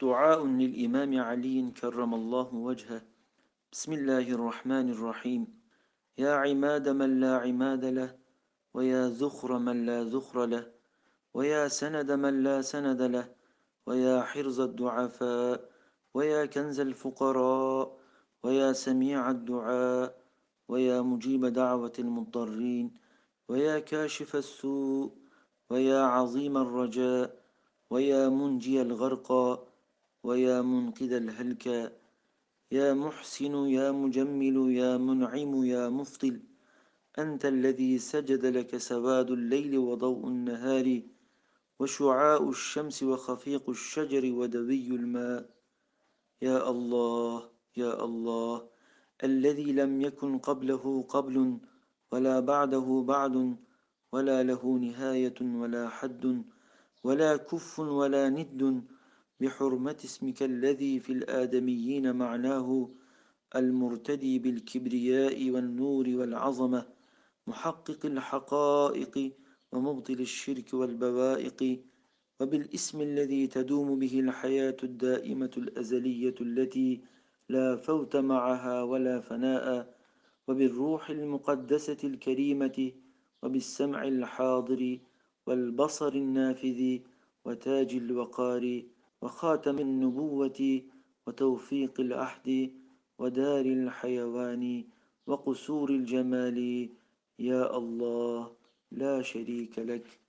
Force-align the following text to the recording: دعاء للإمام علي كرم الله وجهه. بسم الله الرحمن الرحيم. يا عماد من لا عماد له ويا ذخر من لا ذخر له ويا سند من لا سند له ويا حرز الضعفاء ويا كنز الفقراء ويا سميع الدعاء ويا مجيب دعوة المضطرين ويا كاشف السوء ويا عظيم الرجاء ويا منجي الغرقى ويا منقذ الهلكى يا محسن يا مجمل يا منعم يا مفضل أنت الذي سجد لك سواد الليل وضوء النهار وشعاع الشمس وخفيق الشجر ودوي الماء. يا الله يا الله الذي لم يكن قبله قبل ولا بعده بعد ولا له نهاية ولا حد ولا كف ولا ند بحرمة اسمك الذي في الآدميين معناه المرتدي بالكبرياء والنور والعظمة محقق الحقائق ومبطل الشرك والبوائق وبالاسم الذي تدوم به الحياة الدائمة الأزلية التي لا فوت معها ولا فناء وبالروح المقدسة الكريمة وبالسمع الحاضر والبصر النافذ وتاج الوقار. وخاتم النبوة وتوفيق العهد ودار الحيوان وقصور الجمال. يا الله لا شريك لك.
دعاء 0.00 0.46
للإمام 0.46 1.20
علي 1.20 1.70
كرم 1.70 2.14
الله 2.14 2.54
وجهه. 2.54 3.02
بسم 3.72 3.92
الله 3.92 4.26
الرحمن 4.36 4.90
الرحيم. 4.90 5.42
يا 6.18 6.32
عماد 6.34 6.88
من 6.88 7.20
لا 7.20 7.38
عماد 7.38 7.84
له 7.84 8.10
ويا 8.74 9.08
ذخر 9.08 9.58
من 9.58 9.86
لا 9.86 10.04
ذخر 10.04 10.46
له 10.46 10.64
ويا 11.34 11.68
سند 11.68 12.12
من 12.12 12.42
لا 12.42 12.62
سند 12.62 13.02
له 13.02 13.26
ويا 13.86 14.22
حرز 14.22 14.60
الضعفاء 14.60 15.70
ويا 16.14 16.46
كنز 16.46 16.80
الفقراء 16.80 17.98
ويا 18.42 18.72
سميع 18.72 19.30
الدعاء 19.30 20.08
ويا 20.68 21.02
مجيب 21.02 21.46
دعوة 21.46 21.92
المضطرين 21.98 22.94
ويا 23.48 23.78
كاشف 23.78 24.36
السوء 24.36 25.12
ويا 25.70 26.00
عظيم 26.14 26.56
الرجاء 26.56 27.26
ويا 27.90 28.28
منجي 28.28 28.82
الغرقى 28.82 29.73
ويا 30.24 30.62
منقذ 30.62 31.12
الهلكى 31.12 31.80
يا 32.72 32.88
محسن 33.04 33.54
يا 33.78 33.86
مجمل 33.92 34.56
يا 34.82 34.96
منعم 34.96 35.52
يا 35.64 35.88
مفضل 35.88 36.40
أنت 37.18 37.42
الذي 37.54 37.98
سجد 37.98 38.42
لك 38.46 38.76
سواد 38.76 39.30
الليل 39.30 39.78
وضوء 39.78 40.22
النهار 40.28 40.86
وشعاع 41.80 42.42
الشمس 42.48 43.02
وخفيق 43.02 43.64
الشجر 43.70 44.24
ودوي 44.38 44.86
الماء. 45.00 45.42
يا 46.42 46.58
الله 46.70 47.36
يا 47.76 47.92
الله 48.04 48.54
الذي 49.28 49.68
لم 49.80 49.92
يكن 50.06 50.38
قبله 50.38 50.84
قبل 51.14 51.58
ولا 52.12 52.40
بعده 52.40 52.86
بعد 53.08 53.56
ولا 54.12 54.38
له 54.42 54.62
نهاية 54.86 55.38
ولا 55.60 55.88
حد 55.88 56.24
ولا 57.04 57.36
كف 57.36 57.78
ولا 57.78 58.28
ند 58.28 58.60
بحرمة 59.44 59.96
اسمك 60.04 60.42
الذي 60.42 61.00
في 61.00 61.12
الآدميين 61.12 62.16
معناه 62.16 62.88
المرتدي 63.56 64.38
بالكبرياء 64.38 65.50
والنور 65.50 66.06
والعظمة 66.08 66.86
محقق 67.46 68.06
الحقائق 68.06 69.32
ومبطل 69.72 70.20
الشرك 70.20 70.74
والبوائق 70.74 71.80
وبالاسم 72.40 73.00
الذي 73.00 73.46
تدوم 73.46 73.98
به 73.98 74.20
الحياة 74.20 74.76
الدائمة 74.82 75.50
الأزلية 75.56 76.34
التي 76.40 77.00
لا 77.48 77.76
فوت 77.76 78.16
معها 78.16 78.82
ولا 78.82 79.20
فناء 79.20 79.94
وبالروح 80.48 81.10
المقدسة 81.10 82.00
الكريمة 82.04 82.92
وبالسمع 83.42 84.02
الحاضر 84.08 84.98
والبصر 85.46 86.12
النافذ 86.12 86.98
وتاج 87.44 87.94
الوقار. 87.94 88.82
وخاتم 89.24 89.78
النبوة 89.78 90.80
وتوفيق 91.26 92.00
العهد 92.00 92.48
ودار 93.18 93.64
الحيوان 93.66 94.84
وقصور 95.26 95.90
الجمال. 95.90 96.88
يا 97.38 97.76
الله 97.76 98.52
لا 98.92 99.22
شريك 99.22 99.78
لك. 99.78 100.20